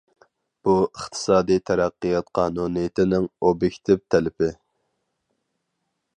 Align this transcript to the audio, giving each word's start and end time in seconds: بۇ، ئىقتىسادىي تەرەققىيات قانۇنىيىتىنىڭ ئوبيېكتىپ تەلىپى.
بۇ، 0.67 0.71
ئىقتىسادىي 0.85 1.61
تەرەققىيات 1.71 2.33
قانۇنىيىتىنىڭ 2.39 3.29
ئوبيېكتىپ 3.51 4.05
تەلىپى. 4.17 4.53